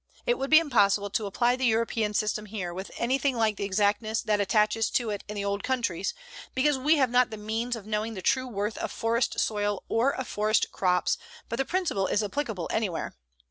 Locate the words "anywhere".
12.73-13.13